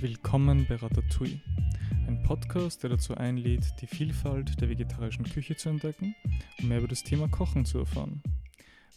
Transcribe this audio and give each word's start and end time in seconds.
Willkommen 0.00 0.66
bei 0.68 0.76
Ratatouille, 0.76 1.40
ein 2.06 2.22
Podcast, 2.22 2.82
der 2.82 2.90
dazu 2.90 3.14
einlädt, 3.14 3.80
die 3.80 3.86
Vielfalt 3.86 4.60
der 4.60 4.68
vegetarischen 4.68 5.24
Küche 5.24 5.56
zu 5.56 5.70
entdecken 5.70 6.14
und 6.58 6.68
mehr 6.68 6.78
über 6.78 6.88
das 6.88 7.02
Thema 7.02 7.28
Kochen 7.28 7.64
zu 7.64 7.78
erfahren. 7.78 8.22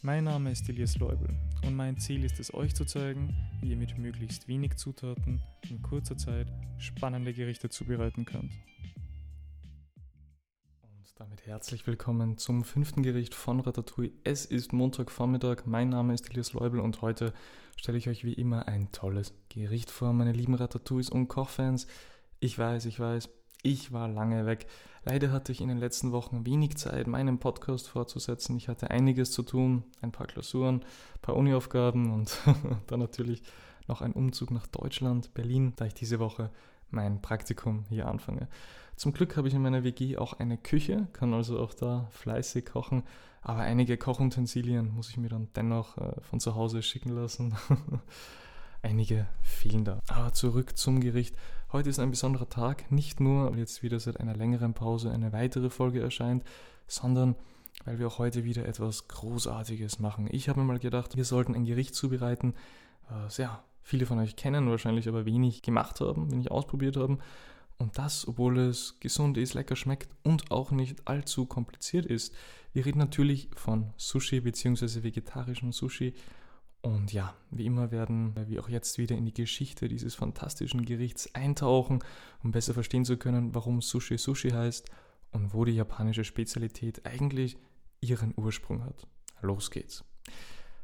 Mein 0.02 0.24
Name 0.24 0.50
ist 0.50 0.68
Elias 0.68 0.98
Leubel 0.98 1.30
und 1.64 1.74
mein 1.74 1.96
Ziel 1.96 2.22
ist 2.22 2.38
es, 2.38 2.52
euch 2.52 2.74
zu 2.74 2.84
zeigen, 2.84 3.34
wie 3.62 3.70
ihr 3.70 3.76
mit 3.78 3.96
möglichst 3.96 4.46
wenig 4.46 4.76
Zutaten 4.76 5.40
in 5.70 5.80
kurzer 5.80 6.18
Zeit 6.18 6.52
spannende 6.76 7.32
Gerichte 7.32 7.70
zubereiten 7.70 8.26
könnt. 8.26 8.52
Damit 11.20 11.44
herzlich 11.44 11.86
willkommen 11.86 12.38
zum 12.38 12.64
fünften 12.64 13.02
Gericht 13.02 13.34
von 13.34 13.60
Ratatouille. 13.60 14.12
Es 14.24 14.46
ist 14.46 14.72
Montagvormittag, 14.72 15.66
mein 15.66 15.90
Name 15.90 16.14
ist 16.14 16.30
Elias 16.30 16.54
Leubel 16.54 16.80
und 16.80 17.02
heute 17.02 17.34
stelle 17.76 17.98
ich 17.98 18.08
euch 18.08 18.24
wie 18.24 18.32
immer 18.32 18.68
ein 18.68 18.90
tolles 18.90 19.34
Gericht 19.50 19.90
vor, 19.90 20.14
meine 20.14 20.32
lieben 20.32 20.54
Ratatouilles 20.54 21.10
und 21.10 21.28
Kochfans. 21.28 21.86
Ich 22.38 22.58
weiß, 22.58 22.86
ich 22.86 22.98
weiß, 22.98 23.28
ich 23.62 23.92
war 23.92 24.08
lange 24.08 24.46
weg. 24.46 24.66
Leider 25.04 25.30
hatte 25.30 25.52
ich 25.52 25.60
in 25.60 25.68
den 25.68 25.76
letzten 25.76 26.10
Wochen 26.12 26.46
wenig 26.46 26.78
Zeit, 26.78 27.06
meinen 27.06 27.38
Podcast 27.38 27.90
fortzusetzen. 27.90 28.56
Ich 28.56 28.68
hatte 28.68 28.90
einiges 28.90 29.30
zu 29.30 29.42
tun, 29.42 29.84
ein 30.00 30.12
paar 30.12 30.26
Klausuren, 30.26 30.76
ein 30.76 31.20
paar 31.20 31.36
Uniaufgaben 31.36 32.14
und 32.14 32.38
dann 32.86 33.00
natürlich 33.00 33.42
noch 33.88 34.00
ein 34.00 34.14
Umzug 34.14 34.52
nach 34.52 34.68
Deutschland, 34.68 35.34
Berlin, 35.34 35.74
da 35.76 35.84
ich 35.84 35.92
diese 35.92 36.18
Woche 36.18 36.50
mein 36.90 37.22
Praktikum 37.22 37.84
hier 37.88 38.06
anfange. 38.06 38.48
Zum 38.96 39.12
Glück 39.12 39.36
habe 39.36 39.48
ich 39.48 39.54
in 39.54 39.62
meiner 39.62 39.84
WG 39.84 40.18
auch 40.18 40.34
eine 40.34 40.58
Küche, 40.58 41.08
kann 41.12 41.32
also 41.32 41.58
auch 41.58 41.72
da 41.72 42.08
fleißig 42.10 42.66
kochen, 42.66 43.02
aber 43.42 43.60
einige 43.60 43.96
Kochutensilien 43.96 44.92
muss 44.94 45.08
ich 45.08 45.16
mir 45.16 45.28
dann 45.28 45.48
dennoch 45.56 45.96
äh, 45.96 46.20
von 46.20 46.40
zu 46.40 46.54
Hause 46.54 46.82
schicken 46.82 47.10
lassen. 47.10 47.56
einige 48.82 49.26
fehlen 49.42 49.84
da. 49.84 50.00
Aber 50.08 50.32
zurück 50.32 50.76
zum 50.76 51.00
Gericht. 51.00 51.36
Heute 51.72 51.88
ist 51.90 51.98
ein 51.98 52.10
besonderer 52.10 52.48
Tag, 52.48 52.90
nicht 52.90 53.20
nur, 53.20 53.50
weil 53.50 53.58
jetzt 53.58 53.82
wieder 53.82 54.00
seit 54.00 54.18
einer 54.18 54.34
längeren 54.34 54.74
Pause 54.74 55.10
eine 55.10 55.32
weitere 55.32 55.70
Folge 55.70 56.02
erscheint, 56.02 56.44
sondern 56.86 57.36
weil 57.84 57.98
wir 57.98 58.06
auch 58.08 58.18
heute 58.18 58.44
wieder 58.44 58.66
etwas 58.66 59.08
Großartiges 59.08 59.98
machen. 59.98 60.28
Ich 60.30 60.48
habe 60.48 60.60
mir 60.60 60.66
mal 60.66 60.78
gedacht, 60.78 61.16
wir 61.16 61.24
sollten 61.24 61.54
ein 61.54 61.64
Gericht 61.64 61.94
zubereiten, 61.94 62.54
was 63.08 63.36
ja, 63.38 63.62
viele 63.82 64.06
von 64.06 64.18
euch 64.18 64.36
kennen, 64.36 64.68
wahrscheinlich 64.68 65.08
aber 65.08 65.24
wenig 65.24 65.62
gemacht 65.62 66.00
haben, 66.00 66.30
wenig 66.30 66.50
ausprobiert 66.50 66.96
haben. 66.96 67.18
Und 67.78 67.96
das, 67.96 68.28
obwohl 68.28 68.58
es 68.58 69.00
gesund 69.00 69.38
ist, 69.38 69.54
lecker 69.54 69.74
schmeckt 69.74 70.10
und 70.22 70.50
auch 70.50 70.70
nicht 70.70 71.08
allzu 71.08 71.46
kompliziert 71.46 72.04
ist. 72.04 72.34
Wir 72.74 72.84
reden 72.84 72.98
natürlich 72.98 73.48
von 73.56 73.92
Sushi 73.96 74.40
bzw. 74.40 75.02
vegetarischem 75.02 75.72
Sushi. 75.72 76.12
Und 76.82 77.12
ja, 77.12 77.34
wie 77.50 77.66
immer 77.66 77.90
werden 77.90 78.34
wir 78.48 78.62
auch 78.62 78.68
jetzt 78.68 78.98
wieder 78.98 79.16
in 79.16 79.26
die 79.26 79.34
Geschichte 79.34 79.88
dieses 79.88 80.14
fantastischen 80.14 80.84
Gerichts 80.84 81.34
eintauchen, 81.34 82.02
um 82.42 82.52
besser 82.52 82.74
verstehen 82.74 83.04
zu 83.04 83.16
können, 83.16 83.54
warum 83.54 83.82
Sushi 83.82 84.18
Sushi 84.18 84.50
heißt 84.50 84.90
und 85.32 85.52
wo 85.52 85.64
die 85.64 85.72
japanische 85.72 86.24
Spezialität 86.24 87.06
eigentlich 87.06 87.58
ihren 88.00 88.34
Ursprung 88.36 88.84
hat. 88.84 89.06
Los 89.42 89.70
geht's. 89.70 90.04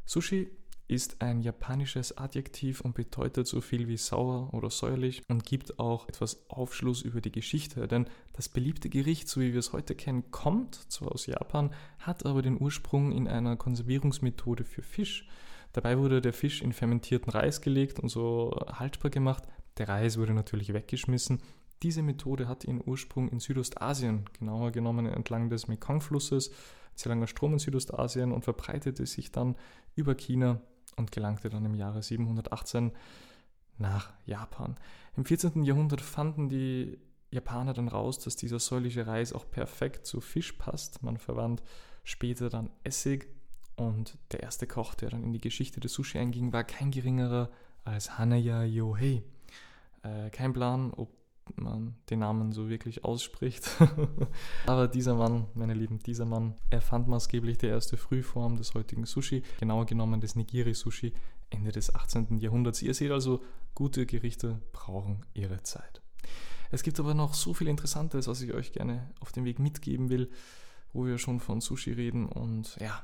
Sushi 0.04 0.50
ist 0.88 1.20
ein 1.20 1.40
japanisches 1.40 2.16
Adjektiv 2.16 2.80
und 2.80 2.94
bedeutet 2.94 3.46
so 3.46 3.60
viel 3.60 3.88
wie 3.88 3.96
sauer 3.96 4.52
oder 4.54 4.70
säuerlich 4.70 5.22
und 5.28 5.44
gibt 5.44 5.78
auch 5.78 6.08
etwas 6.08 6.48
Aufschluss 6.48 7.02
über 7.02 7.20
die 7.20 7.32
Geschichte, 7.32 7.88
denn 7.88 8.06
das 8.34 8.48
beliebte 8.48 8.88
Gericht, 8.88 9.28
so 9.28 9.40
wie 9.40 9.52
wir 9.52 9.58
es 9.58 9.72
heute 9.72 9.94
kennen, 9.94 10.30
kommt 10.30 10.74
zwar 10.74 11.12
aus 11.12 11.26
Japan, 11.26 11.70
hat 11.98 12.24
aber 12.24 12.42
den 12.42 12.60
Ursprung 12.60 13.12
in 13.12 13.26
einer 13.26 13.56
Konservierungsmethode 13.56 14.64
für 14.64 14.82
Fisch. 14.82 15.28
Dabei 15.72 15.98
wurde 15.98 16.20
der 16.20 16.32
Fisch 16.32 16.62
in 16.62 16.72
fermentierten 16.72 17.30
Reis 17.30 17.60
gelegt 17.60 17.98
und 17.98 18.08
so 18.08 18.56
haltbar 18.66 19.10
gemacht. 19.10 19.42
Der 19.78 19.88
Reis 19.88 20.18
wurde 20.18 20.32
natürlich 20.34 20.72
weggeschmissen. 20.72 21.42
Diese 21.82 22.02
Methode 22.02 22.48
hat 22.48 22.64
ihren 22.64 22.80
Ursprung 22.84 23.28
in 23.28 23.40
Südostasien, 23.40 24.24
genauer 24.38 24.70
genommen 24.70 25.04
entlang 25.06 25.50
des 25.50 25.68
Mekong-Flusses, 25.68 26.50
sehr 26.94 27.10
langer 27.10 27.26
Strom 27.26 27.52
in 27.52 27.58
Südostasien 27.58 28.32
und 28.32 28.44
verbreitete 28.44 29.04
sich 29.04 29.32
dann 29.32 29.56
über 29.94 30.14
China 30.14 30.62
und 30.96 31.12
gelangte 31.12 31.48
dann 31.48 31.64
im 31.64 31.74
Jahre 31.74 32.02
718 32.02 32.92
nach 33.78 34.12
Japan. 34.24 34.76
Im 35.16 35.24
14. 35.24 35.62
Jahrhundert 35.62 36.00
fanden 36.00 36.48
die 36.48 36.98
Japaner 37.30 37.74
dann 37.74 37.88
raus, 37.88 38.18
dass 38.18 38.36
dieser 38.36 38.58
säuliche 38.58 39.06
Reis 39.06 39.32
auch 39.32 39.50
perfekt 39.50 40.06
zu 40.06 40.20
Fisch 40.20 40.52
passt. 40.52 41.02
Man 41.02 41.18
verwandt 41.18 41.62
später 42.04 42.48
dann 42.48 42.70
Essig 42.84 43.28
und 43.76 44.16
der 44.32 44.42
erste 44.42 44.66
Koch, 44.66 44.94
der 44.94 45.10
dann 45.10 45.22
in 45.22 45.32
die 45.32 45.40
Geschichte 45.40 45.80
des 45.80 45.92
Sushi 45.92 46.18
einging, 46.18 46.52
war 46.52 46.64
kein 46.64 46.90
geringerer 46.90 47.50
als 47.84 48.18
Hanaya 48.18 48.64
Yohei. 48.64 49.22
Äh, 50.02 50.30
kein 50.30 50.52
Plan, 50.52 50.92
ob 50.94 51.10
man 51.54 51.94
den 52.10 52.20
Namen 52.20 52.52
so 52.52 52.68
wirklich 52.68 53.04
ausspricht. 53.04 53.68
Aber 54.66 54.88
dieser 54.88 55.14
Mann, 55.14 55.46
meine 55.54 55.74
Lieben, 55.74 55.98
dieser 56.00 56.24
Mann 56.24 56.54
erfand 56.70 57.08
maßgeblich 57.08 57.58
die 57.58 57.66
erste 57.66 57.96
Frühform 57.96 58.56
des 58.56 58.74
heutigen 58.74 59.06
Sushi, 59.06 59.42
genauer 59.60 59.86
genommen 59.86 60.20
des 60.20 60.34
Nigiri-Sushi, 60.34 61.12
Ende 61.50 61.72
des 61.72 61.94
18. 61.94 62.38
Jahrhunderts. 62.38 62.82
Ihr 62.82 62.94
seht 62.94 63.10
also, 63.10 63.42
gute 63.74 64.06
Gerichte 64.06 64.60
brauchen 64.72 65.24
ihre 65.34 65.62
Zeit. 65.62 66.02
Es 66.70 66.82
gibt 66.82 66.98
aber 66.98 67.14
noch 67.14 67.34
so 67.34 67.54
viel 67.54 67.68
Interessantes, 67.68 68.26
was 68.26 68.42
ich 68.42 68.52
euch 68.52 68.72
gerne 68.72 69.10
auf 69.20 69.32
den 69.32 69.44
Weg 69.44 69.58
mitgeben 69.58 70.08
will, 70.08 70.30
wo 70.92 71.06
wir 71.06 71.18
schon 71.18 71.40
von 71.40 71.60
Sushi 71.60 71.92
reden. 71.92 72.26
Und 72.26 72.76
ja, 72.80 73.02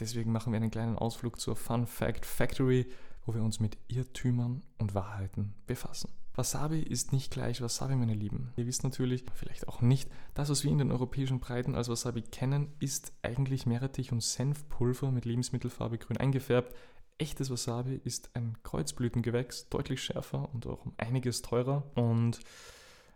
deswegen 0.00 0.32
machen 0.32 0.52
wir 0.52 0.56
einen 0.56 0.70
kleinen 0.70 0.96
Ausflug 0.96 1.38
zur 1.38 1.56
Fun 1.56 1.86
Fact 1.86 2.24
Factory, 2.24 2.86
wo 3.24 3.34
wir 3.34 3.42
uns 3.42 3.60
mit 3.60 3.78
Irrtümern 3.88 4.62
und 4.78 4.94
Wahrheiten 4.94 5.54
befassen. 5.66 6.10
Wasabi 6.34 6.80
ist 6.80 7.12
nicht 7.12 7.30
gleich 7.30 7.60
Wasabi, 7.60 7.94
meine 7.94 8.14
Lieben. 8.14 8.52
Ihr 8.56 8.66
wisst 8.66 8.84
natürlich, 8.84 9.24
vielleicht 9.34 9.68
auch 9.68 9.82
nicht, 9.82 10.10
das, 10.32 10.48
was 10.48 10.64
wir 10.64 10.70
in 10.70 10.78
den 10.78 10.90
europäischen 10.90 11.40
Breiten 11.40 11.74
als 11.74 11.88
Wasabi 11.88 12.22
kennen, 12.22 12.72
ist 12.80 13.12
eigentlich 13.20 13.66
Meerrettich 13.66 14.12
und 14.12 14.22
Senfpulver 14.22 15.10
mit 15.10 15.26
Lebensmittelfarbe 15.26 15.98
grün 15.98 16.16
eingefärbt. 16.16 16.74
Echtes 17.18 17.50
Wasabi 17.50 18.00
ist 18.02 18.34
ein 18.34 18.56
Kreuzblütengewächs, 18.62 19.68
deutlich 19.68 20.02
schärfer 20.02 20.48
und 20.54 20.66
auch 20.66 20.86
um 20.86 20.94
einiges 20.96 21.42
teurer. 21.42 21.84
Und 21.94 22.40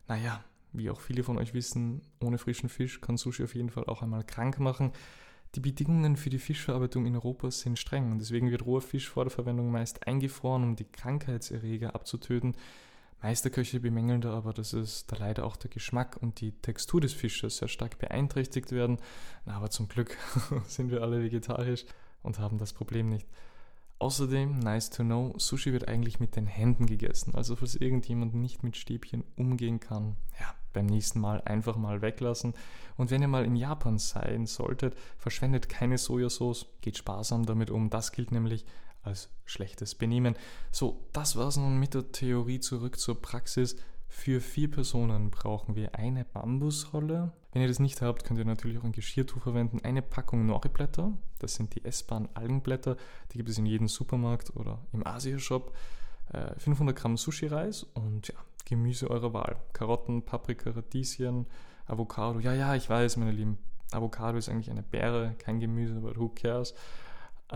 naja, 0.08 0.44
wie 0.72 0.90
auch 0.90 1.00
viele 1.00 1.22
von 1.22 1.38
euch 1.38 1.54
wissen, 1.54 2.02
ohne 2.20 2.36
frischen 2.36 2.68
Fisch 2.68 3.00
kann 3.00 3.16
Sushi 3.16 3.44
auf 3.44 3.54
jeden 3.54 3.70
Fall 3.70 3.84
auch 3.84 4.02
einmal 4.02 4.24
krank 4.24 4.60
machen. 4.60 4.92
Die 5.54 5.60
Bedingungen 5.60 6.16
für 6.16 6.30
die 6.30 6.38
Fischverarbeitung 6.38 7.06
in 7.06 7.14
Europa 7.14 7.50
sind 7.50 7.78
streng 7.78 8.12
und 8.12 8.18
deswegen 8.18 8.50
wird 8.50 8.66
roher 8.66 8.82
Fisch 8.82 9.08
vor 9.08 9.24
der 9.24 9.30
Verwendung 9.30 9.70
meist 9.70 10.06
eingefroren, 10.06 10.64
um 10.64 10.76
die 10.76 10.84
Krankheitserreger 10.84 11.94
abzutöten. 11.94 12.56
Meisterköche 13.22 13.80
bemängeln 13.80 14.20
da 14.20 14.34
aber, 14.34 14.52
dass 14.52 14.72
es 14.72 15.06
da 15.06 15.16
leider 15.16 15.44
auch 15.44 15.56
der 15.56 15.70
Geschmack 15.70 16.18
und 16.20 16.40
die 16.40 16.52
Textur 16.52 17.00
des 17.00 17.14
Fisches 17.14 17.56
sehr 17.56 17.68
stark 17.68 17.98
beeinträchtigt 17.98 18.72
werden. 18.72 18.98
Na, 19.46 19.56
aber 19.56 19.70
zum 19.70 19.88
Glück 19.88 20.16
sind 20.66 20.90
wir 20.90 21.02
alle 21.02 21.22
vegetarisch 21.22 21.86
und 22.22 22.38
haben 22.38 22.58
das 22.58 22.72
Problem 22.72 23.08
nicht. 23.08 23.26
Außerdem, 23.98 24.58
nice 24.58 24.90
to 24.90 25.02
know, 25.04 25.34
Sushi 25.38 25.72
wird 25.72 25.88
eigentlich 25.88 26.20
mit 26.20 26.36
den 26.36 26.46
Händen 26.46 26.84
gegessen. 26.84 27.34
Also 27.34 27.56
falls 27.56 27.76
irgendjemand 27.76 28.34
nicht 28.34 28.62
mit 28.62 28.76
Stäbchen 28.76 29.24
umgehen 29.36 29.80
kann, 29.80 30.16
ja, 30.38 30.54
beim 30.76 30.86
nächsten 30.86 31.20
Mal 31.20 31.40
einfach 31.42 31.76
mal 31.76 32.02
weglassen. 32.02 32.54
Und 32.96 33.10
wenn 33.10 33.22
ihr 33.22 33.28
mal 33.28 33.44
in 33.44 33.56
Japan 33.56 33.98
sein 33.98 34.46
solltet, 34.46 34.94
verschwendet 35.18 35.68
keine 35.68 35.98
Sojasauce, 35.98 36.66
geht 36.82 36.98
sparsam 36.98 37.46
damit 37.46 37.70
um. 37.70 37.90
Das 37.90 38.12
gilt 38.12 38.30
nämlich 38.30 38.64
als 39.02 39.30
schlechtes 39.44 39.94
Benehmen. 39.94 40.36
So, 40.70 41.08
das 41.12 41.36
war's 41.36 41.56
nun 41.56 41.78
mit 41.78 41.94
der 41.94 42.12
Theorie 42.12 42.60
zurück 42.60 42.98
zur 42.98 43.20
Praxis. 43.20 43.76
Für 44.08 44.40
vier 44.40 44.70
Personen 44.70 45.30
brauchen 45.30 45.74
wir 45.74 45.94
eine 45.94 46.24
Bambusrolle. 46.24 47.32
Wenn 47.52 47.62
ihr 47.62 47.68
das 47.68 47.78
nicht 47.78 48.02
habt, 48.02 48.24
könnt 48.24 48.38
ihr 48.38 48.44
natürlich 48.44 48.78
auch 48.78 48.84
ein 48.84 48.92
Geschirrtuch 48.92 49.42
verwenden. 49.42 49.80
Eine 49.82 50.02
Packung 50.02 50.44
Nori-Blätter, 50.46 51.12
das 51.38 51.54
sind 51.54 51.74
die 51.74 51.84
essbaren 51.84 52.28
Algenblätter, 52.34 52.96
die 53.32 53.38
gibt 53.38 53.48
es 53.48 53.58
in 53.58 53.66
jedem 53.66 53.88
Supermarkt 53.88 54.54
oder 54.56 54.80
im 54.92 55.06
Asia-Shop. 55.06 55.74
500 56.58 56.96
äh, 56.96 57.00
Gramm 57.00 57.16
Sushi-Reis 57.16 57.84
und 57.94 58.28
ja, 58.28 58.34
Gemüse 58.64 59.10
eurer 59.10 59.32
Wahl. 59.32 59.56
Karotten, 59.72 60.24
Paprika, 60.24 60.70
Radieschen, 60.70 61.46
Avocado. 61.86 62.40
Ja, 62.40 62.52
ja, 62.52 62.74
ich 62.74 62.90
weiß, 62.90 63.16
meine 63.16 63.30
Lieben, 63.30 63.58
Avocado 63.92 64.36
ist 64.38 64.48
eigentlich 64.48 64.70
eine 64.70 64.82
Beere, 64.82 65.34
kein 65.38 65.60
Gemüse, 65.60 65.96
aber 65.96 66.16
who 66.16 66.28
cares? 66.28 66.74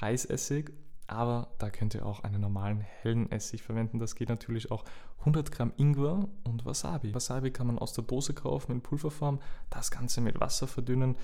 Reisessig, 0.00 0.72
aber 1.06 1.48
da 1.58 1.68
könnt 1.68 1.94
ihr 1.94 2.06
auch 2.06 2.20
einen 2.20 2.40
normalen 2.40 2.80
hellen 2.80 3.30
Essig 3.30 3.62
verwenden. 3.62 3.98
Das 3.98 4.14
geht 4.14 4.30
natürlich 4.30 4.70
auch 4.70 4.84
100 5.20 5.52
Gramm 5.52 5.72
Ingwer 5.76 6.28
und 6.44 6.64
Wasabi. 6.64 7.14
Wasabi 7.14 7.50
kann 7.50 7.66
man 7.66 7.78
aus 7.78 7.92
der 7.92 8.04
Dose 8.04 8.32
kaufen 8.32 8.72
in 8.72 8.80
Pulverform, 8.80 9.40
das 9.68 9.90
Ganze 9.90 10.22
mit 10.22 10.40
Wasser 10.40 10.66
verdünnen 10.66 11.16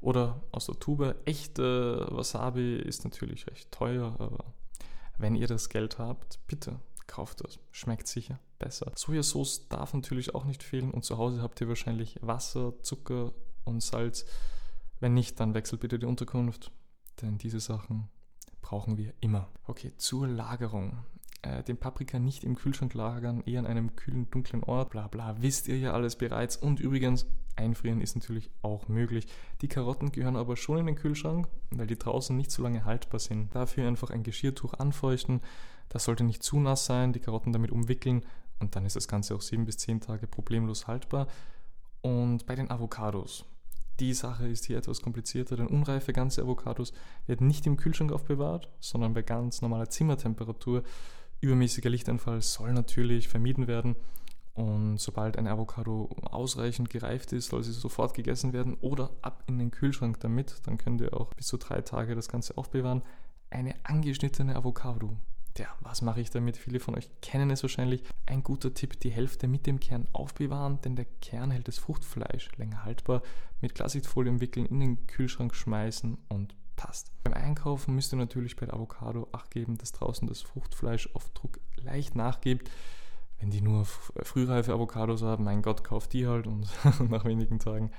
oder 0.00 0.42
aus 0.50 0.66
der 0.66 0.78
Tube. 0.80 1.14
Echte 1.24 2.08
Wasabi 2.10 2.76
ist 2.76 3.04
natürlich 3.04 3.46
recht 3.46 3.70
teuer, 3.70 4.16
aber 4.18 4.44
wenn 5.18 5.34
ihr 5.34 5.46
das 5.46 5.68
Geld 5.68 5.98
habt, 5.98 6.38
bitte 6.46 6.80
kauft 7.06 7.44
das. 7.44 7.58
Schmeckt 7.70 8.08
sicher 8.08 8.38
besser. 8.58 8.92
Sojasauce 8.94 9.68
darf 9.68 9.94
natürlich 9.94 10.34
auch 10.34 10.44
nicht 10.44 10.62
fehlen 10.62 10.90
und 10.90 11.04
zu 11.04 11.18
Hause 11.18 11.42
habt 11.42 11.60
ihr 11.60 11.68
wahrscheinlich 11.68 12.18
Wasser, 12.22 12.74
Zucker 12.82 13.32
und 13.64 13.82
Salz. 13.82 14.24
Wenn 15.00 15.14
nicht, 15.14 15.38
dann 15.40 15.54
wechselt 15.54 15.80
bitte 15.80 15.98
die 15.98 16.06
Unterkunft, 16.06 16.72
denn 17.20 17.38
diese 17.38 17.60
Sachen 17.60 18.08
brauchen 18.62 18.96
wir 18.96 19.14
immer. 19.20 19.48
Okay, 19.66 19.92
zur 19.96 20.26
Lagerung. 20.26 21.04
Äh, 21.46 21.62
den 21.62 21.76
Paprika 21.76 22.18
nicht 22.18 22.44
im 22.44 22.56
Kühlschrank 22.56 22.94
lagern, 22.94 23.42
eher 23.46 23.60
an 23.60 23.66
einem 23.66 23.94
kühlen, 23.96 24.30
dunklen 24.30 24.64
Ort, 24.64 24.90
bla 24.90 25.06
bla, 25.06 25.36
wisst 25.40 25.68
ihr 25.68 25.78
ja 25.78 25.92
alles 25.92 26.16
bereits. 26.16 26.56
Und 26.56 26.80
übrigens, 26.80 27.26
einfrieren 27.56 28.00
ist 28.00 28.16
natürlich 28.16 28.50
auch 28.62 28.88
möglich. 28.88 29.26
Die 29.60 29.68
Karotten 29.68 30.12
gehören 30.12 30.36
aber 30.36 30.56
schon 30.56 30.78
in 30.78 30.86
den 30.86 30.96
Kühlschrank, 30.96 31.48
weil 31.70 31.86
die 31.86 31.98
draußen 31.98 32.36
nicht 32.36 32.50
so 32.50 32.62
lange 32.62 32.84
haltbar 32.84 33.20
sind. 33.20 33.54
Dafür 33.54 33.86
einfach 33.86 34.10
ein 34.10 34.22
Geschirrtuch 34.22 34.74
anfeuchten, 34.74 35.40
das 35.88 36.04
sollte 36.04 36.24
nicht 36.24 36.42
zu 36.42 36.58
nass 36.58 36.84
sein, 36.86 37.12
die 37.12 37.20
Karotten 37.20 37.52
damit 37.52 37.70
umwickeln 37.70 38.24
und 38.58 38.74
dann 38.74 38.86
ist 38.86 38.96
das 38.96 39.08
Ganze 39.08 39.34
auch 39.34 39.40
sieben 39.40 39.66
bis 39.66 39.78
zehn 39.78 40.00
Tage 40.00 40.26
problemlos 40.26 40.86
haltbar. 40.86 41.28
Und 42.00 42.46
bei 42.46 42.54
den 42.54 42.70
Avocados, 42.70 43.44
die 44.00 44.14
Sache 44.14 44.48
ist 44.48 44.66
hier 44.66 44.78
etwas 44.78 45.00
komplizierter, 45.00 45.56
denn 45.56 45.66
unreife 45.66 46.12
ganze 46.12 46.42
Avocados 46.42 46.92
werden 47.26 47.46
nicht 47.46 47.66
im 47.66 47.76
Kühlschrank 47.76 48.12
aufbewahrt, 48.12 48.68
sondern 48.80 49.14
bei 49.14 49.22
ganz 49.22 49.62
normaler 49.62 49.88
Zimmertemperatur. 49.88 50.82
Übermäßiger 51.46 51.90
Lichteinfall 51.90 52.42
soll 52.42 52.72
natürlich 52.72 53.28
vermieden 53.28 53.66
werden. 53.66 53.96
Und 54.54 54.98
sobald 54.98 55.36
ein 55.36 55.46
Avocado 55.46 56.08
ausreichend 56.22 56.90
gereift 56.90 57.32
ist, 57.32 57.48
soll 57.48 57.62
sie 57.62 57.72
sofort 57.72 58.14
gegessen 58.14 58.52
werden 58.52 58.74
oder 58.80 59.10
ab 59.22 59.44
in 59.46 59.58
den 59.58 59.70
Kühlschrank 59.70 60.18
damit. 60.20 60.56
Dann 60.64 60.78
könnt 60.78 61.00
ihr 61.00 61.14
auch 61.14 61.32
bis 61.34 61.46
zu 61.46 61.58
drei 61.58 61.82
Tage 61.82 62.14
das 62.14 62.28
Ganze 62.28 62.56
aufbewahren. 62.56 63.02
Eine 63.50 63.74
angeschnittene 63.84 64.56
Avocado 64.56 65.16
ja, 65.58 65.68
was 65.80 66.02
mache 66.02 66.20
ich 66.20 66.30
damit? 66.30 66.56
Viele 66.56 66.80
von 66.80 66.94
euch 66.96 67.08
kennen 67.22 67.50
es 67.50 67.62
wahrscheinlich. 67.62 68.02
Ein 68.26 68.42
guter 68.42 68.74
Tipp, 68.74 69.00
die 69.00 69.10
Hälfte 69.10 69.48
mit 69.48 69.66
dem 69.66 69.80
Kern 69.80 70.06
aufbewahren, 70.12 70.80
denn 70.82 70.96
der 70.96 71.06
Kern 71.22 71.50
hält 71.50 71.68
das 71.68 71.78
Fruchtfleisch 71.78 72.50
länger 72.56 72.84
haltbar. 72.84 73.22
Mit 73.60 73.74
Glassichtfolie 73.74 74.30
umwickeln, 74.30 74.66
in 74.66 74.80
den 74.80 75.06
Kühlschrank 75.06 75.54
schmeißen 75.54 76.18
und 76.28 76.54
passt. 76.76 77.10
Beim 77.24 77.34
Einkaufen 77.34 77.94
müsst 77.94 78.12
ihr 78.12 78.16
natürlich 78.16 78.56
bei 78.56 78.66
der 78.66 78.74
Avocado 78.74 79.28
Acht 79.32 79.50
geben, 79.50 79.78
dass 79.78 79.92
draußen 79.92 80.28
das 80.28 80.42
Fruchtfleisch 80.42 81.10
auf 81.14 81.30
Druck 81.30 81.58
leicht 81.76 82.14
nachgibt. 82.14 82.70
Wenn 83.38 83.50
die 83.50 83.60
nur 83.60 83.84
frühreife 83.84 84.72
Avocados 84.72 85.22
haben, 85.22 85.44
mein 85.44 85.62
Gott, 85.62 85.84
kauft 85.84 86.12
die 86.12 86.26
halt 86.26 86.46
und 86.46 86.68
nach 87.10 87.24
wenigen 87.24 87.58
Tagen 87.58 87.90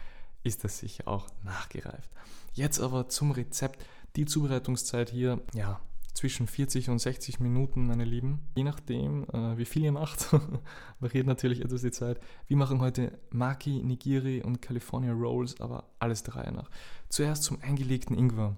ist 0.43 0.63
das 0.63 0.79
sicher 0.79 1.07
auch 1.07 1.27
nachgereift. 1.43 2.09
Jetzt 2.53 2.79
aber 2.79 3.09
zum 3.09 3.31
Rezept. 3.31 3.85
Die 4.15 4.25
Zubereitungszeit 4.25 5.11
hier, 5.11 5.41
ja, 5.53 5.79
zwischen 6.17 6.47
40 6.47 6.89
und 6.89 6.97
60 6.97 7.39
Minuten, 7.39 7.85
meine 7.85 8.03
Lieben. 8.03 8.39
Je 8.55 8.63
nachdem, 8.63 9.25
äh, 9.29 9.57
wie 9.57 9.65
viel 9.65 9.83
ihr 9.83 9.91
macht, 9.91 10.33
variiert 10.99 11.27
natürlich 11.27 11.61
etwas 11.61 11.83
die 11.83 11.91
Zeit. 11.91 12.19
Wir 12.47 12.57
machen 12.57 12.81
heute 12.81 13.19
Maki, 13.29 13.83
Nigiri 13.83 14.41
und 14.41 14.59
California 14.59 15.13
Rolls, 15.13 15.61
aber 15.61 15.83
alles 15.99 16.23
der 16.23 16.37
Reihe 16.37 16.51
nach. 16.51 16.71
Zuerst 17.09 17.43
zum 17.43 17.61
eingelegten 17.61 18.17
Ingwer. 18.17 18.57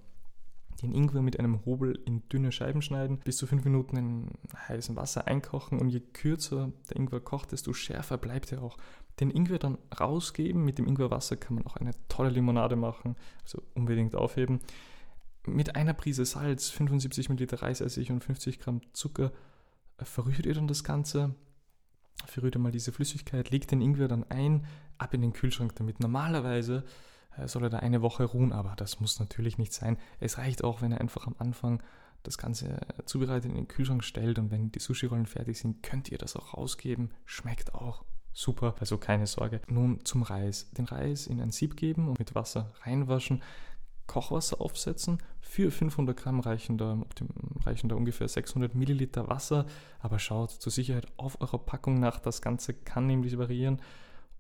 Den 0.82 0.94
Ingwer 0.94 1.22
mit 1.22 1.40
einem 1.40 1.66
Hobel 1.66 2.00
in 2.06 2.28
dünne 2.30 2.52
Scheiben 2.52 2.82
schneiden, 2.82 3.20
bis 3.20 3.38
zu 3.38 3.48
5 3.48 3.66
Minuten 3.66 3.98
in 3.98 4.32
heißem 4.68 4.96
Wasser 4.96 5.28
einkochen 5.28 5.80
und 5.80 5.90
je 5.90 6.00
kürzer 6.00 6.72
der 6.90 6.98
Ingwer 6.98 7.20
kocht, 7.20 7.52
desto 7.52 7.74
schärfer 7.74 8.18
bleibt 8.18 8.52
er 8.52 8.64
auch. 8.64 8.78
Den 9.20 9.32
Ingwer 9.32 9.60
dann 9.60 9.78
rausgeben, 10.00 10.64
mit 10.64 10.78
dem 10.78 10.88
Ingwerwasser 10.88 11.36
kann 11.36 11.56
man 11.56 11.66
auch 11.66 11.76
eine 11.76 11.92
tolle 12.08 12.30
Limonade 12.30 12.78
machen, 12.78 13.16
also 13.44 13.62
unbedingt 13.74 14.16
aufheben 14.16 14.62
mit 15.46 15.76
einer 15.76 15.94
Prise 15.94 16.26
Salz, 16.26 16.70
75 16.70 17.30
ml 17.30 17.48
Reisessig 17.52 18.12
und 18.12 18.24
50 18.24 18.60
Gramm 18.60 18.82
Zucker 18.94 19.32
äh, 19.98 20.06
verrührt 20.06 20.46
ihr 20.46 20.54
dann 20.54 20.68
das 20.68 20.84
Ganze. 20.84 21.36
Verrührt 22.26 22.56
ihr 22.56 22.60
mal 22.60 22.72
diese 22.72 22.92
Flüssigkeit, 22.92 23.50
legt 23.50 23.72
den 23.72 23.82
Ingwer 23.82 24.08
dann 24.08 24.26
ein, 24.30 24.66
ab 24.98 25.14
in 25.14 25.22
den 25.22 25.34
Kühlschrank 25.34 25.76
damit. 25.76 26.00
Normalerweise 26.00 26.84
soll 27.46 27.64
er 27.64 27.70
da 27.70 27.80
eine 27.80 28.02
Woche 28.02 28.24
ruhen, 28.24 28.52
aber 28.52 28.76
das 28.76 29.00
muss 29.00 29.20
natürlich 29.20 29.58
nicht 29.58 29.74
sein. 29.74 29.98
Es 30.20 30.38
reicht 30.38 30.64
auch, 30.64 30.82
wenn 30.82 30.92
er 30.92 31.02
einfach 31.02 31.28
am 31.28 31.36
Anfang 31.38 31.82
das 32.24 32.38
Ganze 32.38 32.80
zubereitet 33.06 33.50
in 33.50 33.56
den 33.56 33.68
Kühlschrank 33.68 34.04
stellt 34.04 34.40
und 34.40 34.52
wenn 34.52 34.72
die 34.72 34.80
Sushi-Rollen 34.80 35.26
fertig 35.26 35.58
sind, 35.60 35.84
könnt 35.84 36.10
ihr 36.10 36.18
das 36.18 36.36
auch 36.36 36.54
rausgeben. 36.54 37.12
Schmeckt 37.26 37.74
auch 37.74 38.04
super, 38.34 38.76
also 38.80 38.98
keine 38.98 39.28
Sorge. 39.28 39.62
Nun 39.68 40.04
zum 40.06 40.24
Reis. 40.24 40.70
Den 40.72 40.86
Reis 40.86 41.28
in 41.28 41.42
ein 41.42 41.52
Sieb 41.52 41.78
geben 41.78 42.08
und 42.10 42.20
mit 42.20 42.36
Wasser 42.36 42.74
reinwaschen. 42.82 43.42
Kochwasser 44.08 44.60
aufsetzen. 44.60 45.20
Für 45.40 45.72
500 45.72 46.18
Gramm 46.18 46.40
reichen 46.40 46.78
da, 46.78 46.98
reichen 47.64 47.90
da 47.90 47.96
ungefähr 47.96 48.28
600 48.28 48.74
Milliliter 48.76 49.28
Wasser. 49.28 49.66
Aber 50.00 50.20
schaut 50.20 50.52
zur 50.52 50.72
Sicherheit 50.72 51.08
auf 51.18 51.40
eurer 51.42 51.60
Packung 51.60 52.00
nach. 52.00 52.20
Das 52.20 52.42
Ganze 52.42 52.74
kann 52.74 53.06
nämlich 53.08 53.38
variieren. 53.38 53.82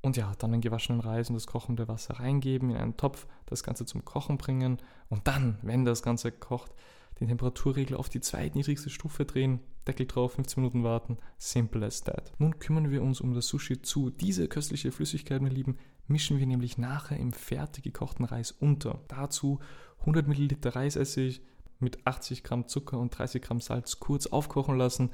Und 0.01 0.16
ja, 0.16 0.31
dann 0.40 0.51
den 0.51 0.62
gewaschenen 0.62 1.01
Reis 1.01 1.30
und 1.30 1.36
das 1.36 1.48
kochende 1.48 1.88
Wasser 1.88 2.19
reingeben 2.19 2.69
in 2.69 2.78
einen 2.78 2.98
Topf, 2.98 3.28
das 3.46 3.63
Ganze 3.63 3.86
zum 3.86 4.06
Kochen 4.06 4.38
bringen 4.38 4.78
und 5.10 5.28
dann, 5.28 5.57
wenn 5.62 5.84
das 5.84 6.04
Ganze 6.04 6.31
kocht, 6.31 6.72
den 7.19 7.28
Temperaturregler 7.28 8.00
auf 8.00 8.07
die 8.07 8.22
zweitniedrigste 8.22 8.90
Stufe 8.90 9.25
drehen, 9.25 9.60
Deckel 9.88 10.06
drauf, 10.06 10.34
15 10.34 10.62
Minuten 10.62 10.84
warten, 10.84 11.18
simple 11.38 11.86
as 11.86 12.04
that. 12.04 12.31
Nun 12.38 12.60
kümmern 12.60 12.92
wir 12.92 13.01
uns 13.01 13.19
um 13.19 13.34
das 13.34 13.48
Sushi 13.48 13.81
zu. 13.81 14.10
Diese 14.10 14.48
köstliche 14.48 14.92
Flüssigkeit, 14.92 15.42
meine 15.42 15.54
Lieben, 15.54 15.78
mischen 16.07 16.40
wir 16.40 16.48
nämlich 16.48 16.78
nachher 16.78 17.18
im 17.18 17.34
fertig 17.34 17.84
gekochten 17.84 18.25
Reis 18.25 18.52
unter. 18.52 19.02
Dazu 19.07 19.60
100 20.02 20.28
ml 20.28 20.56
Reisessig 20.63 21.42
mit 21.80 22.06
80 22.06 22.44
Gramm 22.44 22.68
Zucker 22.68 23.00
und 23.00 23.18
30 23.18 23.42
Gramm 23.42 23.62
Salz 23.62 24.00
kurz 24.00 24.28
aufkochen 24.28 24.78
lassen, 24.78 25.12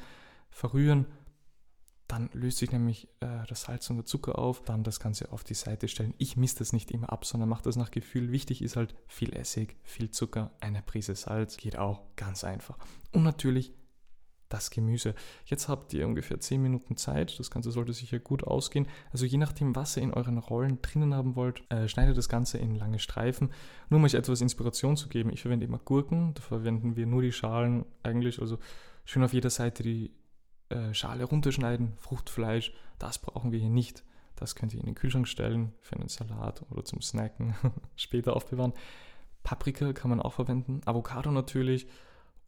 verrühren. 0.50 1.06
Dann 2.08 2.30
löst 2.34 2.60
sich 2.60 2.72
nämlich 2.72 3.08
äh, 3.20 3.46
das 3.48 3.64
Salz 3.64 3.90
und 3.90 3.98
der 3.98 4.06
Zucker 4.06 4.38
auf. 4.38 4.62
Dann 4.62 4.84
das 4.84 5.00
Ganze 5.00 5.32
auf 5.32 5.44
die 5.44 5.56
Seite 5.56 5.88
stellen. 5.88 6.14
Ich 6.18 6.38
misst 6.38 6.62
das 6.62 6.72
nicht 6.72 6.92
immer 6.92 7.12
ab, 7.12 7.26
sondern 7.26 7.50
mache 7.50 7.64
das 7.64 7.76
nach 7.76 7.92
Gefühl. 7.92 8.32
Wichtig 8.32 8.62
ist 8.62 8.76
halt 8.76 8.96
viel 9.08 9.36
Essig, 9.36 9.78
viel 9.84 10.12
Zucker, 10.12 10.52
eine 10.60 10.82
Prise 10.84 11.16
Salz. 11.16 11.58
Geht 11.58 11.78
auch 11.78 12.04
ganz 12.16 12.44
einfach. 12.44 12.78
Und 13.12 13.24
natürlich 13.24 13.74
das 14.50 14.70
Gemüse. 14.70 15.16
Jetzt 15.46 15.68
habt 15.68 15.94
ihr 15.94 16.06
ungefähr 16.08 16.40
10 16.40 16.62
Minuten 16.62 16.98
Zeit. 16.98 17.40
Das 17.40 17.50
Ganze 17.50 17.72
sollte 17.72 17.94
sicher 17.94 18.20
gut 18.20 18.44
ausgehen. 18.44 18.88
Also 19.12 19.26
je 19.26 19.38
nachdem, 19.38 19.76
was 19.76 19.98
ihr 19.98 20.04
in 20.04 20.14
euren 20.14 20.38
Rollen 20.38 20.82
drinnen 20.82 21.14
haben 21.14 21.36
wollt, 21.36 21.64
äh, 21.72 21.88
schneidet 21.88 22.18
das 22.18 22.30
Ganze 22.30 22.58
in 22.58 22.76
lange 22.76 23.00
Streifen. 23.00 23.52
Nur 23.90 24.00
um 24.00 24.06
euch 24.06 24.14
etwas 24.14 24.42
Inspiration 24.42 24.98
zu 24.98 25.10
geben, 25.10 25.32
ich 25.32 25.42
verwende 25.42 25.66
immer 25.66 25.80
Gurken. 25.80 26.34
Da 26.36 26.42
verwenden 26.42 26.96
wir 26.96 27.08
nur 27.08 27.22
die 27.22 27.32
Schalen 27.32 27.86
eigentlich. 28.04 28.40
Also 28.40 28.60
schön 29.04 29.24
auf 29.24 29.34
jeder 29.34 29.50
Seite 29.50 29.84
die 29.84 30.12
äh, 30.70 30.94
Schale 30.94 31.26
runterschneiden. 31.26 31.94
Fruchtfleisch, 31.98 32.74
das 33.00 33.20
brauchen 33.20 33.52
wir 33.52 33.60
hier 33.60 33.70
nicht. 33.70 34.04
Das 34.36 34.56
könnt 34.56 34.74
ihr 34.74 34.80
in 34.80 34.86
den 34.86 34.96
Kühlschrank 34.96 35.28
stellen 35.28 35.74
für 35.82 35.96
einen 35.96 36.10
Salat 36.10 36.64
oder 36.70 36.84
zum 36.84 37.02
Snacken 37.02 37.56
später 37.96 38.36
aufbewahren. 38.36 38.74
Paprika 39.44 39.94
kann 39.94 40.10
man 40.10 40.22
auch 40.22 40.34
verwenden. 40.34 40.82
Avocado 40.86 41.32
natürlich. 41.32 41.88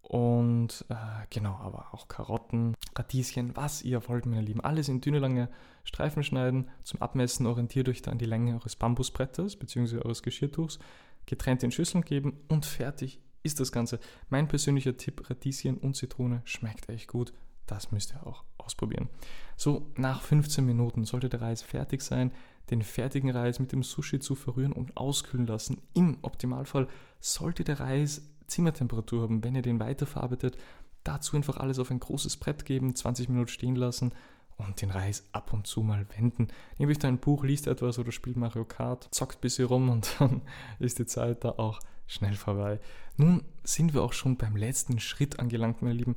Und 0.01 0.85
äh, 0.87 0.95
genau, 1.29 1.55
aber 1.55 1.93
auch 1.93 2.07
Karotten, 2.07 2.75
Radieschen, 2.95 3.55
was 3.57 3.81
ihr 3.81 4.07
wollt, 4.07 4.25
meine 4.25 4.41
Lieben. 4.41 4.61
Alles 4.61 4.87
in 4.87 5.01
dünne, 5.01 5.19
lange 5.19 5.49
Streifen 5.83 6.23
schneiden. 6.23 6.69
Zum 6.83 7.01
Abmessen 7.01 7.45
orientiert 7.45 7.89
euch 7.89 8.01
dann 8.01 8.13
an 8.13 8.17
die 8.17 8.25
Länge 8.25 8.53
eures 8.53 8.77
Bambusbretters 8.77 9.57
bzw. 9.57 9.97
eures 9.97 10.23
Geschirrtuchs. 10.23 10.79
Getrennt 11.25 11.63
in 11.63 11.71
Schüsseln 11.71 12.05
geben 12.05 12.39
und 12.47 12.65
fertig 12.65 13.19
ist 13.43 13.59
das 13.59 13.73
Ganze. 13.73 13.99
Mein 14.29 14.47
persönlicher 14.47 14.95
Tipp: 14.95 15.29
Radieschen 15.29 15.77
und 15.77 15.95
Zitrone 15.95 16.41
schmeckt 16.45 16.87
echt 16.87 17.09
gut. 17.09 17.33
Das 17.67 17.91
müsst 17.91 18.13
ihr 18.13 18.25
auch 18.25 18.43
ausprobieren. 18.57 19.09
So, 19.55 19.85
nach 19.95 20.21
15 20.21 20.65
Minuten 20.65 21.05
sollte 21.05 21.29
der 21.29 21.41
Reis 21.41 21.61
fertig 21.61 22.01
sein. 22.01 22.31
Den 22.69 22.81
fertigen 22.81 23.29
Reis 23.29 23.59
mit 23.59 23.71
dem 23.71 23.83
Sushi 23.83 24.19
zu 24.19 24.35
verrühren 24.35 24.73
und 24.73 24.97
auskühlen 24.97 25.47
lassen. 25.47 25.81
Im 25.93 26.17
Optimalfall 26.21 26.87
sollte 27.19 27.63
der 27.63 27.79
Reis 27.79 28.21
Zimmertemperatur 28.47 29.23
haben, 29.23 29.43
wenn 29.43 29.55
ihr 29.55 29.61
den 29.61 29.79
weiterverarbeitet, 29.79 30.57
dazu 31.03 31.35
einfach 31.35 31.57
alles 31.57 31.79
auf 31.79 31.91
ein 31.91 31.99
großes 31.99 32.37
Brett 32.37 32.65
geben, 32.65 32.95
20 32.95 33.29
Minuten 33.29 33.49
stehen 33.49 33.75
lassen 33.75 34.13
und 34.57 34.81
den 34.81 34.89
Reis 34.89 35.25
ab 35.31 35.53
und 35.53 35.67
zu 35.67 35.81
mal 35.81 36.05
wenden. 36.17 36.47
Nehmt 36.77 36.91
euch 36.91 36.99
da 36.99 37.07
ein 37.07 37.19
Buch, 37.19 37.43
liest 37.43 37.67
etwas 37.67 37.99
oder 37.99 38.11
spielt 38.11 38.37
Mario 38.37 38.65
Kart, 38.65 39.07
zockt 39.11 39.37
ein 39.37 39.41
bisschen 39.41 39.67
rum 39.67 39.89
und 39.89 40.15
dann 40.19 40.41
ist 40.79 40.99
die 40.99 41.05
Zeit 41.05 41.43
da 41.43 41.51
auch 41.51 41.79
schnell 42.07 42.35
vorbei. 42.35 42.79
Nun 43.17 43.43
sind 43.63 43.93
wir 43.93 44.01
auch 44.01 44.13
schon 44.13 44.37
beim 44.37 44.55
letzten 44.55 44.99
Schritt 44.99 45.39
angelangt, 45.39 45.81
meine 45.81 45.93
Lieben. 45.93 46.15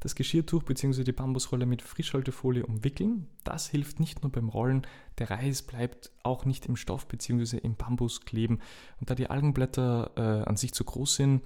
Das 0.00 0.14
Geschirrtuch 0.14 0.62
bzw. 0.62 1.04
die 1.04 1.12
Bambusrolle 1.12 1.66
mit 1.66 1.82
Frischhaltefolie 1.82 2.64
umwickeln. 2.64 3.28
Das 3.44 3.68
hilft 3.68 4.00
nicht 4.00 4.22
nur 4.22 4.32
beim 4.32 4.48
Rollen, 4.48 4.86
der 5.18 5.30
Reis 5.30 5.60
bleibt 5.60 6.10
auch 6.22 6.46
nicht 6.46 6.64
im 6.66 6.76
Stoff 6.76 7.06
bzw. 7.06 7.58
im 7.58 7.76
Bambus 7.76 8.22
kleben. 8.22 8.60
Und 8.98 9.10
da 9.10 9.14
die 9.14 9.28
Algenblätter 9.28 10.10
äh, 10.16 10.48
an 10.48 10.56
sich 10.56 10.72
zu 10.72 10.84
groß 10.84 11.16
sind, 11.16 11.42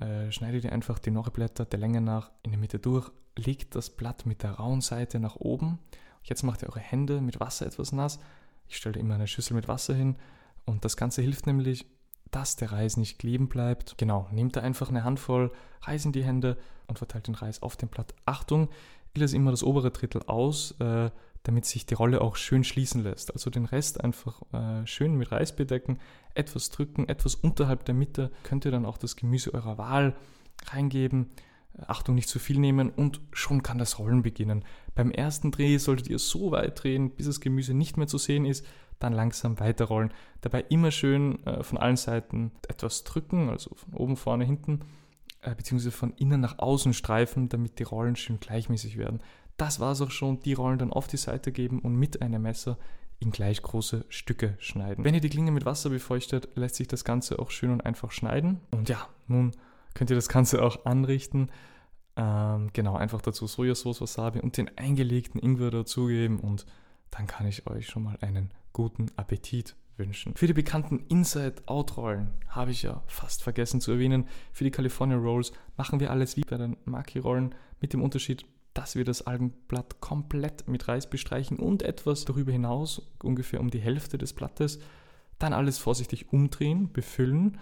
äh, 0.00 0.32
schneidet 0.32 0.64
ihr 0.64 0.72
einfach 0.72 0.98
die 0.98 1.10
Norreblätter 1.10 1.66
der 1.66 1.78
Länge 1.78 2.00
nach 2.00 2.30
in 2.42 2.52
der 2.52 2.60
Mitte 2.60 2.78
durch, 2.78 3.10
legt 3.36 3.74
das 3.74 3.90
Blatt 3.90 4.24
mit 4.24 4.42
der 4.42 4.52
rauen 4.52 4.80
Seite 4.80 5.20
nach 5.20 5.36
oben. 5.36 5.78
Jetzt 6.22 6.42
macht 6.42 6.62
ihr 6.62 6.68
eure 6.68 6.80
Hände 6.80 7.20
mit 7.20 7.38
Wasser 7.38 7.66
etwas 7.66 7.92
nass. 7.92 8.18
Ich 8.66 8.76
stelle 8.76 8.98
immer 8.98 9.16
eine 9.16 9.26
Schüssel 9.26 9.54
mit 9.54 9.68
Wasser 9.68 9.94
hin 9.94 10.16
und 10.64 10.86
das 10.86 10.96
Ganze 10.96 11.20
hilft 11.20 11.46
nämlich, 11.46 11.86
dass 12.30 12.56
der 12.56 12.72
Reis 12.72 12.96
nicht 12.96 13.18
kleben 13.18 13.48
bleibt. 13.48 13.96
Genau, 13.98 14.28
nehmt 14.30 14.56
da 14.56 14.60
einfach 14.60 14.88
eine 14.88 15.04
Handvoll 15.04 15.50
Reis 15.82 16.04
in 16.04 16.12
die 16.12 16.24
Hände 16.24 16.56
und 16.86 16.98
verteilt 16.98 17.26
den 17.26 17.34
Reis 17.34 17.62
auf 17.62 17.76
dem 17.76 17.88
Blatt. 17.88 18.14
Achtung, 18.26 18.68
ich 19.14 19.20
lasse 19.20 19.36
immer 19.36 19.50
das 19.50 19.62
obere 19.62 19.90
Drittel 19.90 20.22
aus, 20.26 20.72
äh, 20.80 21.10
damit 21.42 21.64
sich 21.64 21.86
die 21.86 21.94
Rolle 21.94 22.20
auch 22.20 22.36
schön 22.36 22.64
schließen 22.64 23.02
lässt. 23.02 23.32
Also 23.32 23.50
den 23.50 23.64
Rest 23.64 24.00
einfach 24.00 24.42
äh, 24.52 24.86
schön 24.86 25.14
mit 25.14 25.32
Reis 25.32 25.56
bedecken, 25.56 25.98
etwas 26.34 26.70
drücken, 26.70 27.08
etwas 27.08 27.34
unterhalb 27.34 27.84
der 27.84 27.94
Mitte 27.94 28.30
könnt 28.44 28.64
ihr 28.64 28.70
dann 28.70 28.84
auch 28.84 28.98
das 28.98 29.16
Gemüse 29.16 29.54
eurer 29.54 29.78
Wahl 29.78 30.14
reingeben. 30.66 31.30
Achtung, 31.86 32.14
nicht 32.14 32.28
zu 32.28 32.38
viel 32.38 32.58
nehmen 32.58 32.90
und 32.90 33.20
schon 33.32 33.62
kann 33.62 33.78
das 33.78 33.98
Rollen 33.98 34.22
beginnen. 34.22 34.64
Beim 34.94 35.10
ersten 35.10 35.50
Dreh 35.50 35.78
solltet 35.78 36.08
ihr 36.08 36.18
so 36.18 36.50
weit 36.50 36.82
drehen, 36.82 37.10
bis 37.10 37.26
das 37.26 37.40
Gemüse 37.40 37.74
nicht 37.74 37.96
mehr 37.96 38.06
zu 38.06 38.18
sehen 38.18 38.44
ist, 38.44 38.66
dann 38.98 39.12
langsam 39.12 39.58
weiterrollen. 39.58 40.12
Dabei 40.42 40.62
immer 40.68 40.90
schön 40.90 41.44
äh, 41.46 41.62
von 41.62 41.78
allen 41.78 41.96
Seiten 41.96 42.52
etwas 42.68 43.04
drücken, 43.04 43.48
also 43.48 43.74
von 43.74 43.94
oben, 43.94 44.16
vorne, 44.16 44.44
hinten, 44.44 44.80
äh, 45.42 45.54
beziehungsweise 45.54 45.90
von 45.90 46.12
innen 46.14 46.40
nach 46.40 46.58
außen 46.58 46.92
streifen, 46.92 47.48
damit 47.48 47.78
die 47.78 47.84
Rollen 47.84 48.16
schön 48.16 48.40
gleichmäßig 48.40 48.98
werden. 48.98 49.20
Das 49.56 49.80
war 49.80 49.92
es 49.92 50.00
auch 50.00 50.10
schon, 50.10 50.40
die 50.40 50.52
Rollen 50.52 50.78
dann 50.78 50.92
auf 50.92 51.06
die 51.06 51.16
Seite 51.16 51.50
geben 51.52 51.80
und 51.80 51.96
mit 51.96 52.22
einem 52.22 52.42
Messer 52.42 52.78
in 53.20 53.30
gleich 53.30 53.60
große 53.60 54.06
Stücke 54.08 54.54
schneiden. 54.58 55.04
Wenn 55.04 55.14
ihr 55.14 55.20
die 55.20 55.28
Klinge 55.28 55.50
mit 55.50 55.66
Wasser 55.66 55.90
befeuchtet, 55.90 56.48
lässt 56.54 56.76
sich 56.76 56.88
das 56.88 57.04
Ganze 57.04 57.38
auch 57.38 57.50
schön 57.50 57.70
und 57.70 57.82
einfach 57.82 58.12
schneiden. 58.12 58.60
Und 58.70 58.88
ja, 58.88 59.06
nun 59.28 59.52
könnt 59.94 60.10
ihr 60.10 60.16
das 60.16 60.28
Ganze 60.28 60.62
auch 60.62 60.84
anrichten. 60.84 61.50
Ähm, 62.16 62.70
genau, 62.72 62.96
einfach 62.96 63.20
dazu 63.20 63.46
Sojasauce, 63.46 64.00
Wasabi 64.00 64.40
und 64.40 64.56
den 64.56 64.76
eingelegten 64.76 65.40
Ingwer 65.40 65.70
dazugeben 65.70 66.40
und 66.40 66.66
dann 67.10 67.26
kann 67.26 67.46
ich 67.46 67.66
euch 67.66 67.86
schon 67.86 68.04
mal 68.04 68.18
einen 68.20 68.50
guten 68.72 69.06
Appetit 69.16 69.74
wünschen. 69.96 70.34
Für 70.34 70.46
die 70.46 70.52
bekannten 70.52 71.04
Inside-Out-Rollen 71.08 72.30
habe 72.48 72.70
ich 72.70 72.82
ja 72.82 73.02
fast 73.06 73.42
vergessen 73.42 73.80
zu 73.80 73.92
erwähnen. 73.92 74.26
Für 74.52 74.64
die 74.64 74.70
California 74.70 75.16
Rolls 75.16 75.52
machen 75.76 76.00
wir 76.00 76.10
alles 76.10 76.36
wie 76.36 76.42
bei 76.42 76.56
den 76.56 76.76
Maki-Rollen 76.84 77.54
mit 77.80 77.92
dem 77.92 78.02
Unterschied, 78.02 78.44
dass 78.74 78.96
wir 78.96 79.04
das 79.04 79.26
Algenblatt 79.26 80.00
komplett 80.00 80.68
mit 80.68 80.88
Reis 80.88 81.08
bestreichen 81.08 81.58
und 81.58 81.82
etwas 81.82 82.24
darüber 82.24 82.52
hinaus, 82.52 83.02
ungefähr 83.22 83.60
um 83.60 83.70
die 83.70 83.80
Hälfte 83.80 84.18
des 84.18 84.32
Blattes, 84.32 84.80
dann 85.38 85.52
alles 85.52 85.78
vorsichtig 85.78 86.32
umdrehen, 86.32 86.92
befüllen 86.92 87.58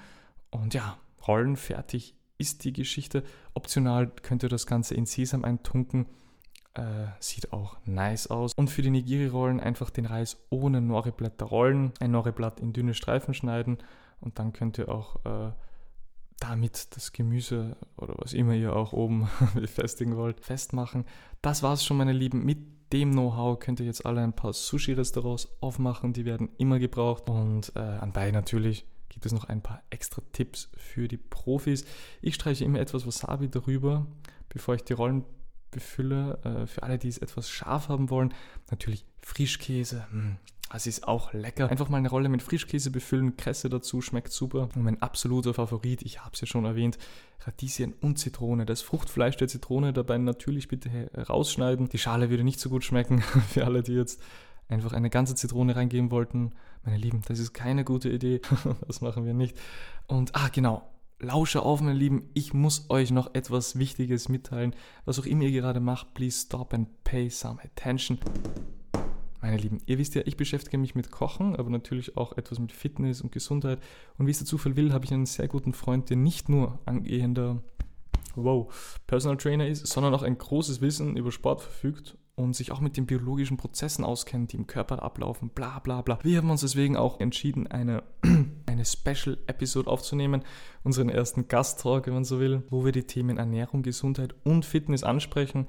und 0.51 0.75
ja, 0.75 0.99
rollen 1.27 1.57
fertig 1.57 2.15
ist 2.39 2.65
die 2.65 2.73
Geschichte. 2.73 3.23
Optional 3.55 4.11
könnt 4.23 4.43
ihr 4.43 4.49
das 4.49 4.67
Ganze 4.67 4.95
in 4.95 5.07
Sesam 5.07 5.45
eintunken. 5.45 6.07
Äh, 6.75 7.07
sieht 7.19 7.53
auch 7.53 7.77
nice 7.85 8.29
aus. 8.29 8.53
Und 8.55 8.71
für 8.71 8.83
die 8.83 8.91
Nigiri-Rollen 8.91 9.61
einfach 9.61 9.91
den 9.91 10.07
Reis 10.07 10.37
ohne 10.51 10.81
Nori-Blätter 10.81 11.47
rollen, 11.47 11.93
ein 12.01 12.13
Nori-Blatt 12.13 12.61
in 12.61 12.73
dünne 12.73 12.95
Streifen 12.95 13.35
schneiden 13.35 13.79
und 14.21 14.39
dann 14.39 14.53
könnt 14.53 14.79
ihr 14.79 14.89
auch 14.89 15.25
äh, 15.25 15.53
damit 16.41 16.95
das 16.97 17.13
Gemüse 17.13 17.77
oder 17.97 18.15
was 18.19 18.33
immer 18.33 18.55
ihr 18.55 18.75
auch 18.75 18.93
oben 18.93 19.29
befestigen 19.55 20.17
wollt, 20.17 20.41
festmachen. 20.41 21.05
Das 21.43 21.63
war's 21.63 21.85
schon, 21.85 21.97
meine 21.97 22.13
Lieben. 22.13 22.45
Mit 22.45 22.93
dem 22.93 23.13
Know-how 23.13 23.59
könnt 23.59 23.81
ihr 23.81 23.87
jetzt 23.87 24.07
alle 24.07 24.23
ein 24.23 24.33
paar 24.33 24.53
Sushi-Restaurants 24.53 25.49
aufmachen. 25.61 26.13
Die 26.13 26.25
werden 26.25 26.51
immer 26.59 26.79
gebraucht. 26.79 27.29
Und 27.29 27.73
äh, 27.75 27.81
anbei 27.81 28.31
natürlich 28.31 28.87
gibt 29.09 29.27
es 29.27 29.33
noch 29.33 29.45
ein 29.45 29.63
paar 29.63 29.83
extra 29.91 30.23
Tipps 30.33 30.69
für 30.77 31.09
die 31.09 31.17
Profis. 31.17 31.85
Ich 32.21 32.35
streiche 32.35 32.65
immer 32.65 32.81
etwas 32.81 33.07
Wasabi 33.07 33.49
darüber, 33.49 34.07
bevor 34.49 34.75
ich 34.75 34.85
die 34.85 34.93
Rollen 34.93 35.25
befülle. 35.71 36.39
Äh, 36.45 36.67
für 36.67 36.83
alle, 36.83 36.99
die 36.99 37.09
es 37.09 37.19
etwas 37.19 37.49
scharf 37.49 37.89
haben 37.89 38.11
wollen, 38.11 38.35
natürlich 38.71 39.05
Frischkäse. 39.21 40.07
Hm, 40.11 40.37
das 40.71 40.87
ist 40.87 41.09
auch 41.09 41.33
lecker. 41.33 41.71
Einfach 41.71 41.89
mal 41.89 41.97
eine 41.97 42.11
Rolle 42.11 42.29
mit 42.29 42.43
Frischkäse 42.43 42.91
befüllen, 42.91 43.37
Kresse 43.37 43.69
dazu, 43.69 44.03
schmeckt 44.03 44.33
super. 44.33 44.69
Und 44.75 44.83
mein 44.83 45.01
absoluter 45.01 45.55
Favorit, 45.55 46.03
ich 46.03 46.21
habe 46.21 46.35
es 46.35 46.41
ja 46.41 46.47
schon 46.47 46.67
erwähnt, 46.67 46.99
Radieschen 47.41 47.95
und 47.95 48.19
Zitrone. 48.19 48.67
Das 48.67 48.83
Fruchtfleisch 48.83 49.37
der 49.37 49.49
Zitrone 49.49 49.93
dabei 49.93 50.19
natürlich 50.19 50.69
bitte 50.69 51.11
rausschneiden. 51.17 51.89
Die 51.89 51.99
Schale 51.99 52.29
würde 52.29 52.45
nicht 52.45 52.61
so 52.61 52.69
gut 52.69 52.85
schmecken 52.85 53.23
für 53.49 53.65
alle, 53.65 53.83
die 53.83 53.95
jetzt 53.95 54.21
einfach 54.69 54.93
eine 54.93 55.11
ganze 55.11 55.35
Zitrone 55.35 55.75
reingeben 55.75 56.11
wollten. 56.11 56.53
Meine 56.85 56.99
Lieben, 56.99 57.23
das 57.27 57.39
ist 57.39 57.53
keine 57.53 57.85
gute 57.85 58.11
Idee. 58.11 58.41
das 58.87 59.01
machen 59.01 59.25
wir 59.25 59.35
nicht. 59.35 59.57
Und, 60.07 60.35
ah, 60.35 60.49
genau. 60.49 60.89
Lausche 61.21 61.63
auf, 61.63 61.81
meine 61.81 61.99
Lieben. 61.99 62.31
Ich 62.35 62.55
muss 62.55 62.89
euch 62.91 63.11
noch 63.11 63.35
etwas 63.35 63.79
Wichtiges 63.79 64.29
mitteilen. 64.29 64.75
Was 65.05 65.19
auch 65.19 65.27
immer 65.27 65.45
ihr 65.45 65.51
gerade 65.61 65.81
macht, 65.81 66.15
please 66.15 66.47
stop 66.47 66.73
and 66.73 66.89
pay 67.03 67.29
some 67.29 67.61
attention. 67.61 68.19
Meine 69.41 69.57
Lieben, 69.57 69.79
ihr 69.87 69.99
wisst 69.99 70.15
ja, 70.15 70.23
ich 70.27 70.37
beschäftige 70.37 70.79
mich 70.79 70.95
mit 70.95 71.11
Kochen, 71.11 71.57
aber 71.57 71.71
natürlich 71.71 72.17
auch 72.17 72.37
etwas 72.37 72.59
mit 72.59 72.73
Fitness 72.73 73.21
und 73.21 73.33
Gesundheit. 73.33 73.81
Und 74.17 74.27
wie 74.27 74.31
es 74.31 74.39
der 74.39 74.47
Zufall 74.47 74.77
will, 74.77 74.93
habe 74.93 75.05
ich 75.05 75.13
einen 75.13 75.27
sehr 75.27 75.49
guten 75.49 75.73
Freund, 75.73 76.11
der 76.11 76.17
nicht 76.17 76.49
nur 76.49 76.79
angehender 76.85 77.63
wow, 78.35 79.01
Personal 79.07 79.37
Trainer 79.37 79.67
ist, 79.67 79.87
sondern 79.87 80.15
auch 80.15 80.23
ein 80.23 80.39
großes 80.39 80.81
Wissen 80.81 81.17
über 81.17 81.33
Sport 81.33 81.63
verfügt 81.63 82.17
und 82.39 82.55
sich 82.55 82.71
auch 82.71 82.81
mit 82.81 82.97
den 82.97 83.07
biologischen 83.07 83.57
Prozessen 83.57 84.05
auskennt, 84.05 84.53
die 84.53 84.57
im 84.57 84.69
Körper 84.69 85.03
ablaufen, 85.03 85.51
bla 85.51 85.81
bla 85.81 86.03
bla. 86.03 86.21
Wir 86.23 86.39
haben 86.39 86.51
uns 86.51 86.61
deswegen 86.61 86.97
auch 86.97 87.19
entschieden, 87.19 87.67
eine, 87.67 88.05
eine 88.67 88.85
Special-Episode 88.85 89.91
aufzunehmen, 89.91 90.45
unseren 90.85 91.09
ersten 91.09 91.49
Gast-Talk, 91.49 92.07
wenn 92.07 92.15
man 92.15 92.25
so 92.25 92.39
will, 92.39 92.63
wo 92.71 92.85
wir 92.85 92.93
die 92.93 93.03
Themen 93.03 93.39
Ernährung, 93.39 93.83
Gesundheit 93.83 94.37
und 94.45 94.65
Fitness 94.65 95.03
ansprechen. 95.03 95.67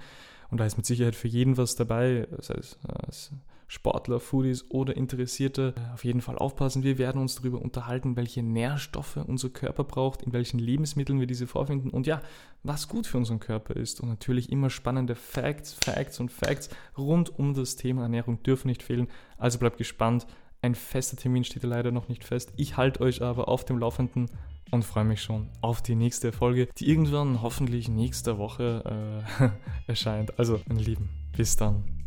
Und 0.51 0.59
da 0.59 0.65
ist 0.65 0.77
mit 0.77 0.85
Sicherheit 0.85 1.15
für 1.15 1.27
jeden 1.27 1.57
was 1.57 1.75
dabei, 1.75 2.27
sei 2.39 2.55
es 2.55 2.77
äh, 2.87 3.35
Sportler, 3.69 4.19
Foodies 4.19 4.65
oder 4.69 4.97
Interessierte. 4.97 5.75
Äh, 5.77 5.93
auf 5.93 6.03
jeden 6.03 6.21
Fall 6.21 6.37
aufpassen. 6.37 6.83
Wir 6.83 6.97
werden 6.97 7.21
uns 7.21 7.35
darüber 7.35 7.61
unterhalten, 7.61 8.17
welche 8.17 8.43
Nährstoffe 8.43 9.17
unser 9.17 9.49
Körper 9.49 9.85
braucht, 9.85 10.23
in 10.23 10.33
welchen 10.33 10.59
Lebensmitteln 10.59 11.19
wir 11.19 11.27
diese 11.27 11.47
vorfinden 11.47 11.91
und 11.91 12.07
ja, 12.07 12.21
was 12.63 12.87
gut 12.89 13.07
für 13.07 13.17
unseren 13.17 13.39
Körper 13.39 13.75
ist. 13.75 14.01
Und 14.01 14.09
natürlich 14.09 14.51
immer 14.51 14.71
spannende 14.71 15.15
Facts, 15.15 15.73
Facts 15.73 16.19
und 16.19 16.31
Facts 16.31 16.69
rund 16.97 17.37
um 17.37 17.53
das 17.53 17.75
Thema 17.75 18.01
Ernährung 18.01 18.41
dürfen 18.43 18.67
nicht 18.67 18.83
fehlen. 18.83 19.07
Also 19.37 19.59
bleibt 19.59 19.77
gespannt. 19.77 20.25
Ein 20.61 20.75
fester 20.75 21.15
Termin 21.15 21.43
steht 21.43 21.63
leider 21.63 21.91
noch 21.91 22.09
nicht 22.09 22.25
fest. 22.25 22.51
Ich 22.57 22.75
halte 22.75 23.01
euch 23.01 23.21
aber 23.21 23.47
auf 23.47 23.63
dem 23.63 23.77
Laufenden 23.77 24.29
und 24.71 24.83
freue 24.83 25.05
mich 25.05 25.21
schon 25.21 25.47
auf 25.61 25.81
die 25.81 25.95
nächste 25.95 26.31
Folge, 26.31 26.67
die 26.77 26.89
irgendwann 26.89 27.41
hoffentlich 27.41 27.87
nächste 27.87 28.37
Woche 28.39 29.23
äh, 29.39 29.49
erscheint. 29.87 30.37
Also, 30.37 30.59
meine 30.67 30.81
Lieben, 30.81 31.09
bis 31.37 31.55
dann. 31.55 31.98